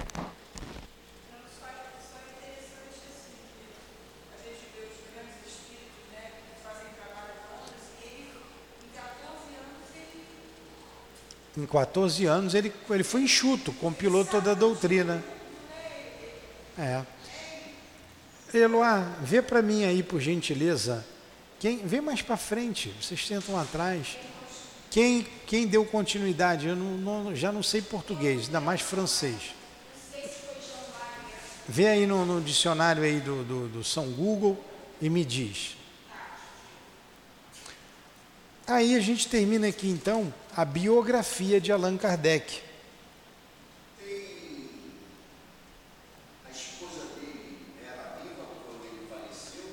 [11.56, 15.24] Em 14 anos ele, ele foi enxuto, compilou toda a doutrina.
[16.78, 17.04] É.
[18.54, 21.06] Eloá, vê para mim aí, por gentileza.
[21.60, 24.18] Quem, vê mais para frente, vocês tentam atrás.
[24.90, 26.68] Quem, quem deu continuidade?
[26.68, 29.54] Eu não, não, já não sei português, ainda mais francês.
[31.68, 34.58] Vê aí no, no dicionário aí do, do, do São Google
[35.00, 35.78] e me diz.
[38.66, 42.62] Aí a gente termina aqui então a biografia de Allan Kardec.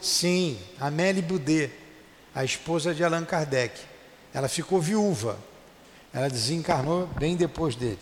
[0.07, 1.69] Sim, Amélie Boudet,
[2.33, 3.77] a esposa de Allan Kardec.
[4.33, 5.37] Ela ficou viúva.
[6.15, 7.99] Ela desencarnou bem depois dele.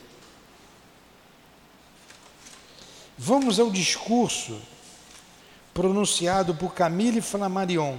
[3.17, 4.61] Vamos ao discurso
[5.73, 7.99] pronunciado por Camille Flammarion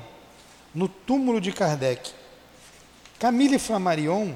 [0.73, 2.13] no túmulo de Kardec.
[3.17, 4.35] Camille Flammarion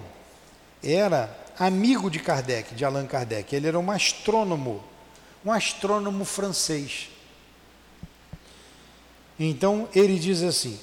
[0.83, 1.29] era
[1.59, 3.55] amigo de Kardec, de Allan Kardec.
[3.55, 4.83] Ele era um astrônomo,
[5.45, 7.18] um astrônomo francês.
[9.39, 10.77] Então ele diz assim: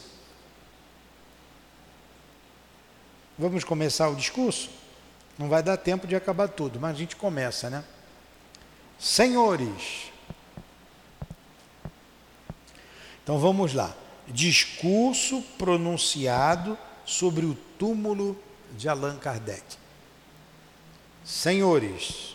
[3.39, 4.71] Vamos começar o discurso?
[5.39, 7.85] Não vai dar tempo de acabar tudo, mas a gente começa, né?
[8.99, 10.11] Senhores,
[13.23, 13.95] então vamos lá.
[14.29, 18.41] Discurso pronunciado sobre o túmulo
[18.79, 19.65] de Allan Kardec.
[21.25, 22.35] Senhores,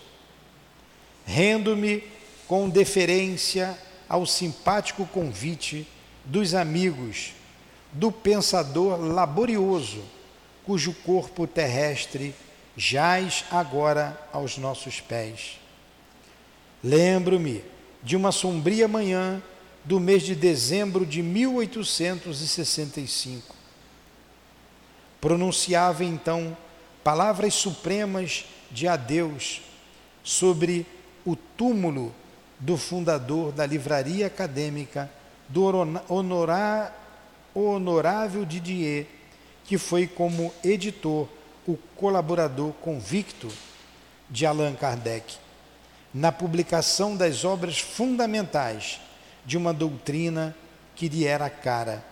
[1.26, 2.04] rendo-me
[2.48, 5.88] com deferência ao simpático convite
[6.26, 7.32] dos amigos
[7.92, 10.04] do pensador laborioso,
[10.66, 12.36] cujo corpo terrestre
[12.78, 15.60] jaz agora aos nossos pés.
[16.84, 17.64] Lembro-me
[18.02, 19.40] de uma sombria manhã
[19.84, 23.56] do mês de dezembro de 1865.
[25.20, 26.58] Pronunciava então
[27.04, 29.62] palavras supremas de adeus
[30.24, 30.88] sobre
[31.26, 32.16] o túmulo
[32.60, 35.12] do fundador da livraria acadêmica
[35.52, 35.64] do
[37.54, 39.06] honorável Didier,
[39.66, 41.28] que foi como editor
[41.68, 43.48] o colaborador convicto
[44.30, 45.36] de Allan Kardec,
[46.14, 49.00] na publicação das obras fundamentais
[49.46, 50.56] de uma doutrina
[50.96, 52.04] que lhe era cara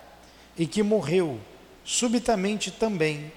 [0.57, 1.39] e que morreu
[1.83, 3.31] subitamente também,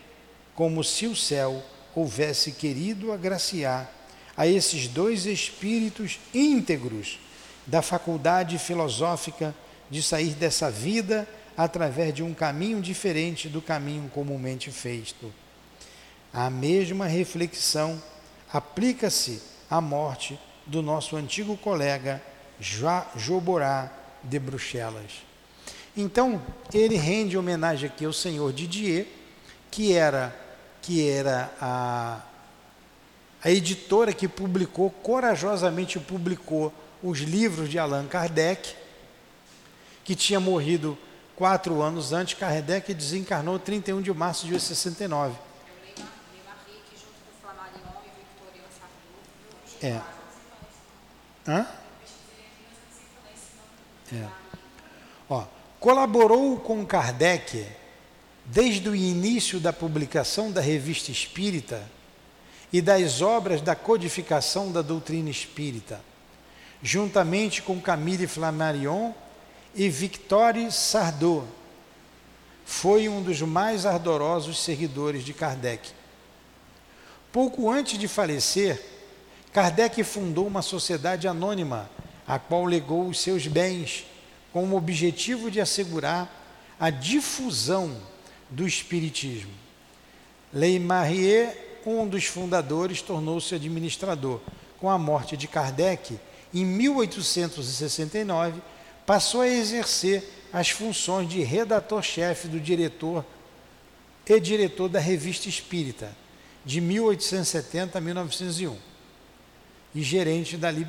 [0.54, 1.62] como se o céu
[1.94, 3.90] houvesse querido agraciar
[4.36, 7.18] a esses dois espíritos íntegros
[7.66, 9.54] da faculdade filosófica
[9.92, 15.30] de sair dessa vida através de um caminho diferente do caminho comumente feito.
[16.32, 18.02] A mesma reflexão
[18.50, 22.22] aplica-se à morte do nosso antigo colega
[22.58, 23.92] Joborá
[24.24, 25.26] de Bruxelas.
[25.94, 26.40] Então,
[26.72, 29.06] ele rende homenagem aqui ao senhor Didier,
[29.70, 30.34] que era,
[30.80, 32.22] que era a,
[33.44, 38.80] a editora que publicou, corajosamente publicou os livros de Allan Kardec,
[40.04, 40.98] que tinha morrido
[41.36, 45.34] quatro anos antes, Kardec desencarnou 31 de março de 69.
[49.82, 50.00] É.
[51.46, 51.66] Hã?
[54.12, 54.28] É.
[55.28, 55.44] Ó,
[55.80, 57.66] colaborou com Kardec
[58.44, 61.82] desde o início da publicação da Revista Espírita
[62.72, 66.00] e das obras da codificação da doutrina espírita,
[66.82, 69.12] juntamente com Camille Flammarion
[69.74, 71.46] e Victoire Sardot.
[72.64, 75.90] Foi um dos mais ardorosos seguidores de Kardec.
[77.32, 78.82] Pouco antes de falecer,
[79.52, 81.90] Kardec fundou uma sociedade anônima,
[82.26, 84.06] a qual legou os seus bens,
[84.52, 86.30] com o objetivo de assegurar
[86.78, 87.96] a difusão
[88.50, 89.52] do Espiritismo.
[90.80, 91.48] Marie,
[91.86, 94.40] um dos fundadores, tornou-se administrador.
[94.78, 96.18] Com a morte de Kardec,
[96.52, 98.60] em 1869,
[99.06, 103.24] passou a exercer as funções de redator-chefe do diretor
[104.26, 106.14] e diretor da Revista Espírita,
[106.64, 108.78] de 1870 a 1901,
[109.94, 110.86] e gerente da, li,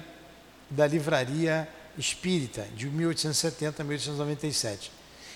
[0.70, 4.92] da Livraria Espírita, de 1870 a 1897.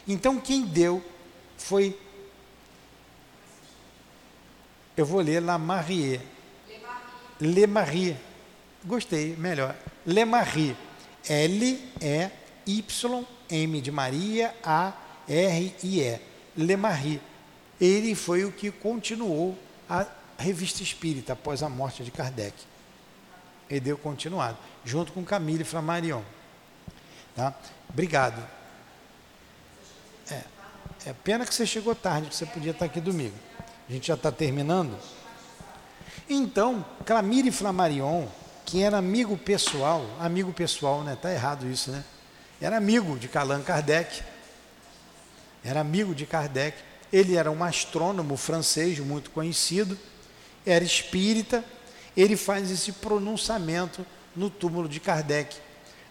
[0.08, 1.04] Então, quem deu
[1.58, 1.98] foi.
[4.96, 6.22] Eu vou ler Lamarrie.
[7.40, 8.16] Le Marie.
[8.86, 9.76] Gostei, melhor.
[10.06, 10.76] Le Marie.
[12.68, 16.20] L-E Y-M de Maria, A-R-I-E,
[16.56, 17.22] Lemarie.
[17.80, 19.58] Ele foi o que continuou
[19.90, 20.06] a
[20.38, 22.56] revista espírita após a morte de Kardec.
[23.70, 26.22] Ele deu continuado, junto com Camille Flammarion.
[27.36, 27.54] Tá?
[27.90, 28.44] Obrigado.
[30.30, 30.44] É,
[31.06, 33.36] é pena que você chegou tarde, que você podia estar aqui domingo.
[33.88, 34.98] A gente já está terminando.
[36.30, 38.28] Então, Camille Flammarion,
[38.66, 41.18] que era amigo pessoal, amigo pessoal, né?
[41.22, 42.04] Tá errado isso, né?
[42.62, 44.24] Era amigo de Allan Kardec.
[45.64, 46.78] Era amigo de Kardec.
[47.12, 49.98] Ele era um astrônomo francês muito conhecido,
[50.66, 51.64] era espírita.
[52.16, 54.06] Ele faz esse pronunciamento
[54.36, 55.56] no túmulo de Kardec,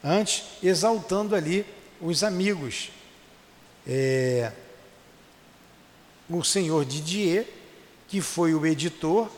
[0.03, 1.67] Antes, exaltando ali
[2.01, 2.91] os amigos.
[3.87, 4.53] É,
[6.29, 7.47] o senhor Didier,
[8.07, 9.29] que foi o editor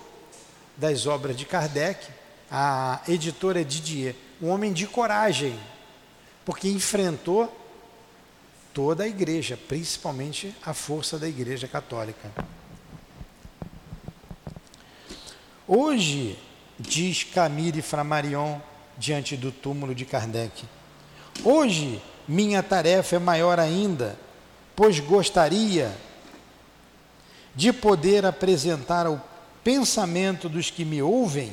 [0.77, 2.07] das obras de Kardec,
[2.51, 5.59] a editora Didier, um homem de coragem,
[6.49, 7.55] porque enfrentou
[8.73, 12.33] toda a igreja, principalmente a força da igreja católica.
[15.67, 16.39] Hoje,
[16.79, 18.59] diz Camille Flammarion
[18.97, 20.65] diante do túmulo de Kardec,
[21.45, 24.19] hoje minha tarefa é maior ainda,
[24.75, 25.95] pois gostaria
[27.55, 29.23] de poder apresentar ao
[29.63, 31.53] pensamento dos que me ouvem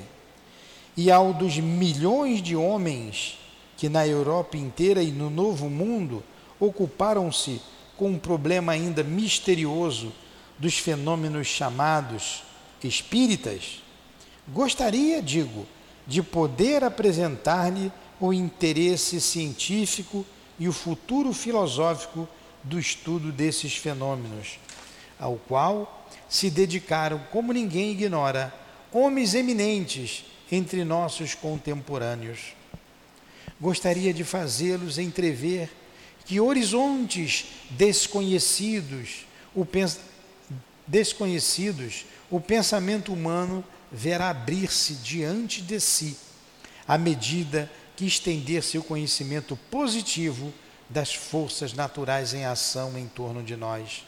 [0.95, 3.39] e ao dos milhões de homens
[3.77, 6.23] que na Europa inteira e no Novo Mundo
[6.59, 7.61] ocuparam-se
[7.97, 10.11] com um problema ainda misterioso
[10.57, 12.43] dos fenômenos chamados
[12.83, 13.81] espíritas,
[14.47, 15.65] gostaria, digo,
[16.05, 20.25] de poder apresentar-lhe o interesse científico
[20.59, 22.27] e o futuro filosófico
[22.63, 24.59] do estudo desses fenômenos,
[25.19, 28.53] ao qual se dedicaram, como ninguém ignora,
[28.91, 32.55] homens eminentes entre nossos contemporâneos.
[33.59, 35.69] Gostaria de fazê-los entrever
[36.25, 39.99] que horizontes desconhecidos, o pens
[40.87, 46.17] desconhecidos, o pensamento humano verá abrir-se diante de si
[46.87, 50.53] à medida que estender seu conhecimento positivo
[50.89, 54.03] das forças naturais em ação em torno de nós.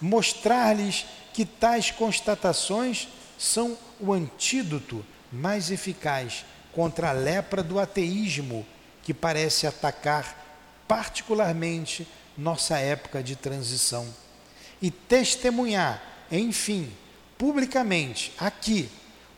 [0.00, 1.04] Mostrar-lhes
[1.34, 3.08] que tais constatações
[3.38, 6.44] são o antídoto mais eficaz
[6.78, 8.64] contra a lepra do ateísmo
[9.02, 10.46] que parece atacar
[10.86, 12.06] particularmente
[12.36, 14.06] nossa época de transição.
[14.80, 16.00] E testemunhar,
[16.30, 16.88] enfim,
[17.36, 18.88] publicamente, aqui,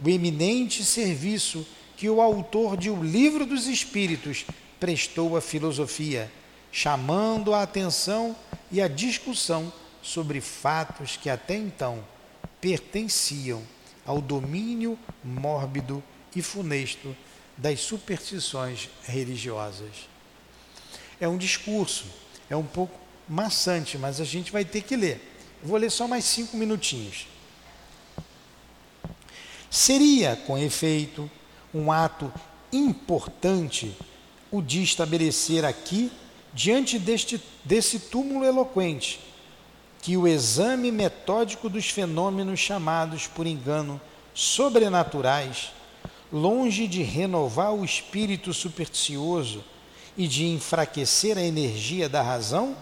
[0.04, 1.66] o eminente serviço
[1.96, 4.44] que o autor de O Livro dos Espíritos
[4.78, 6.30] prestou à filosofia,
[6.70, 8.36] chamando a atenção
[8.70, 9.72] e a discussão
[10.02, 12.04] sobre fatos que até então
[12.60, 13.62] pertenciam
[14.04, 16.04] ao domínio mórbido
[16.36, 17.16] e funesto
[17.60, 20.08] das superstições religiosas.
[21.20, 22.06] É um discurso,
[22.48, 22.98] é um pouco
[23.28, 25.20] maçante, mas a gente vai ter que ler.
[25.62, 27.26] Vou ler só mais cinco minutinhos.
[29.70, 31.30] Seria, com efeito,
[31.72, 32.32] um ato
[32.72, 33.94] importante
[34.50, 36.10] o de estabelecer aqui,
[36.52, 39.20] diante deste, desse túmulo eloquente,
[40.02, 44.00] que o exame metódico dos fenômenos chamados por engano
[44.34, 45.72] sobrenaturais,
[46.32, 49.64] longe de renovar o espírito supersticioso
[50.16, 52.76] e de enfraquecer a energia da razão,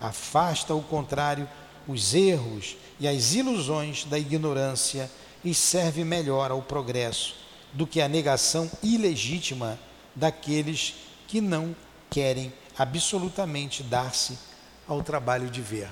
[0.00, 1.48] afasta, ao contrário,
[1.86, 5.10] os erros e as ilusões da ignorância
[5.44, 7.36] e serve melhor ao progresso
[7.72, 9.78] do que a negação ilegítima
[10.14, 10.94] daqueles
[11.26, 11.74] que não
[12.10, 14.38] querem absolutamente dar-se
[14.86, 15.88] ao trabalho de ver.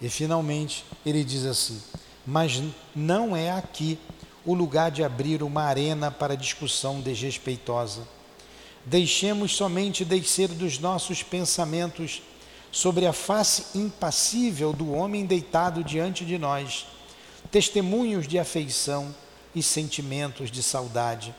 [0.00, 1.80] E finalmente ele diz assim:
[2.26, 2.62] Mas
[2.94, 3.98] não é aqui
[4.46, 8.06] o lugar de abrir uma arena para discussão desrespeitosa.
[8.84, 12.22] Deixemos somente descer dos nossos pensamentos
[12.70, 16.86] sobre a face impassível do homem deitado diante de nós
[17.50, 19.14] testemunhos de afeição
[19.54, 21.34] e sentimentos de saudade,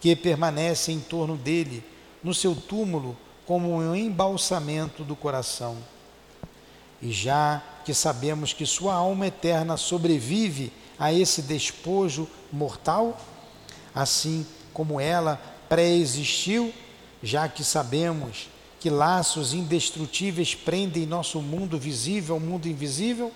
[0.00, 1.82] que permanecem em torno dele,
[2.22, 5.76] no seu túmulo, como um embalsamento do coração.
[7.00, 13.20] E já que sabemos que sua alma eterna sobrevive a esse despojo mortal,
[13.94, 16.72] assim como ela pré-existiu,
[17.22, 23.32] já que sabemos que laços indestrutíveis prendem nosso mundo visível ao mundo invisível,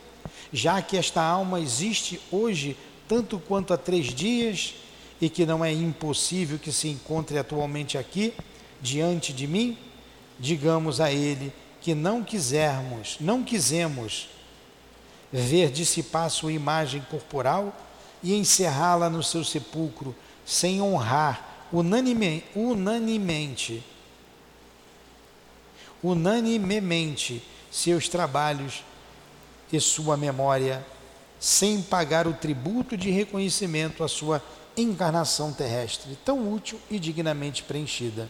[0.52, 2.76] já que esta alma existe hoje
[3.08, 4.74] tanto quanto há três dias
[5.20, 8.32] e que não é impossível que se encontre atualmente aqui,
[8.80, 9.76] diante de mim,
[10.38, 14.28] digamos a ele que não quisermos, não quisemos
[15.32, 17.74] ver dissipar sua imagem corporal
[18.22, 20.14] e encerrá-la no seu sepulcro,
[20.44, 23.82] sem honrar unanime, unanimemente,
[26.02, 28.82] unanimemente seus trabalhos
[29.72, 30.84] e sua memória,
[31.38, 34.42] sem pagar o tributo de reconhecimento à sua
[34.76, 38.28] encarnação terrestre, tão útil e dignamente preenchida.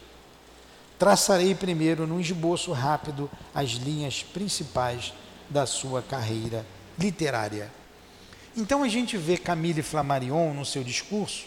[0.98, 5.14] Traçarei primeiro, num esboço rápido, as linhas principais
[5.48, 6.64] da sua carreira
[7.00, 7.70] literária.
[8.56, 11.46] Então a gente vê Camille Flammarion no seu discurso,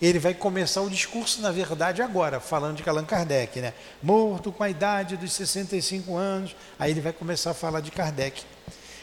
[0.00, 3.74] ele vai começar o discurso, na verdade, agora, falando de Allan Kardec, né?
[4.02, 8.42] Morto com a idade dos 65 anos, aí ele vai começar a falar de Kardec.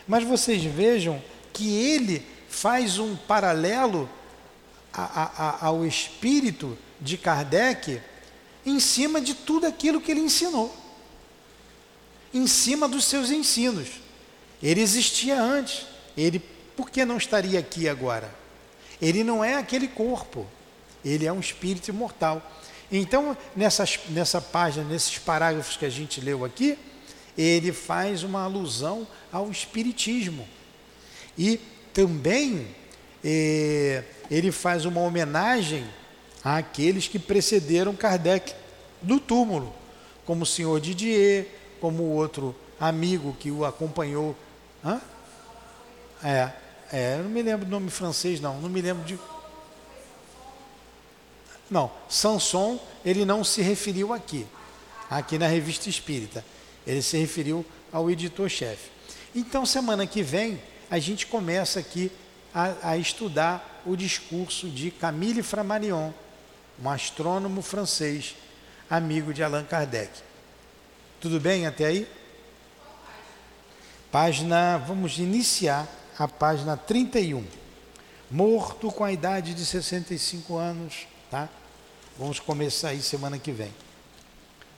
[0.07, 1.21] Mas vocês vejam
[1.53, 4.09] que ele faz um paralelo
[4.93, 8.01] a, a, a, ao espírito de Kardec
[8.65, 10.75] em cima de tudo aquilo que ele ensinou,
[12.33, 13.87] em cima dos seus ensinos.
[14.61, 15.85] Ele existia antes,
[16.15, 16.41] ele
[16.75, 18.33] por que não estaria aqui agora?
[19.01, 20.47] Ele não é aquele corpo,
[21.03, 22.41] ele é um espírito imortal.
[22.91, 26.77] Então, nessas, nessa página, nesses parágrafos que a gente leu aqui,
[27.37, 30.47] ele faz uma alusão ao espiritismo.
[31.37, 31.59] E
[31.93, 32.67] também
[33.23, 35.85] eh, ele faz uma homenagem
[36.43, 38.53] àqueles que precederam Kardec
[39.01, 39.73] no túmulo,
[40.25, 41.47] como o senhor Didier,
[41.79, 44.35] como o outro amigo que o acompanhou.
[46.23, 46.51] É,
[46.91, 49.17] é, eu não me lembro do nome francês, não, não me lembro de.
[51.69, 54.45] Não, Sanson, ele não se referiu aqui,
[55.09, 56.43] aqui na revista espírita.
[56.85, 58.89] Ele se referiu ao editor-chefe.
[59.33, 62.11] Então, semana que vem, a gente começa aqui
[62.53, 66.11] a, a estudar o discurso de Camille Flammarion,
[66.83, 68.35] um astrônomo francês,
[68.89, 70.11] amigo de Allan Kardec.
[71.21, 72.07] Tudo bem até aí?
[74.11, 75.87] Página, vamos iniciar
[76.17, 77.45] a página 31.
[78.29, 81.49] Morto com a idade de 65 anos, tá?
[82.17, 83.73] Vamos começar aí semana que vem.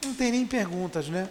[0.03, 1.29] Não tem nem perguntas, né?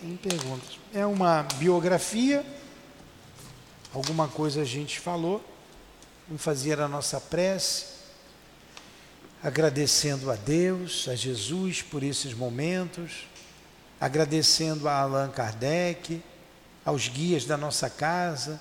[0.00, 0.78] Tem perguntas.
[0.92, 2.44] É uma biografia,
[3.92, 5.42] alguma coisa a gente falou,
[6.26, 7.86] vamos fazer a nossa prece,
[9.42, 13.26] agradecendo a Deus, a Jesus por esses momentos,
[14.00, 16.22] agradecendo a Allan Kardec,
[16.84, 18.60] aos guias da nossa casa,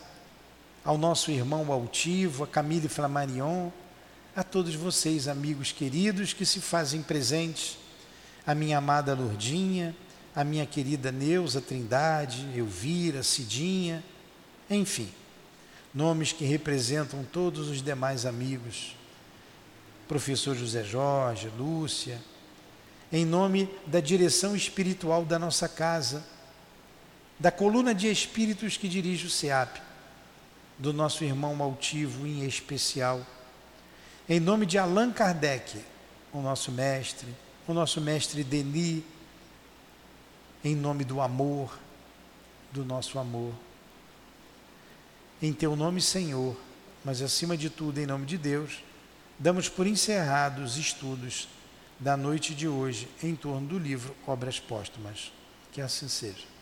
[0.83, 3.69] ao nosso irmão altivo, a Camille Flammarion,
[4.35, 7.77] a todos vocês, amigos queridos que se fazem presentes,
[8.45, 9.95] a minha amada Lourdinha,
[10.35, 14.03] a minha querida Neuza Trindade, Elvira, Cidinha,
[14.69, 15.09] enfim,
[15.93, 18.95] nomes que representam todos os demais amigos,
[20.07, 22.19] professor José Jorge, Lúcia,
[23.11, 26.25] em nome da direção espiritual da nossa casa,
[27.43, 29.81] da coluna de espíritos que dirige o SEAP,
[30.79, 33.21] do nosso irmão altivo em especial,
[34.29, 35.77] em nome de Allan Kardec,
[36.31, 37.27] o nosso mestre,
[37.67, 39.03] o nosso mestre Denis,
[40.63, 41.77] em nome do amor,
[42.71, 43.53] do nosso amor.
[45.41, 46.55] Em teu nome, Senhor,
[47.03, 48.81] mas acima de tudo, em nome de Deus,
[49.37, 51.49] damos por encerrados os estudos
[51.99, 55.33] da noite de hoje em torno do livro Obras Póstumas.
[55.73, 56.52] Que assim seja.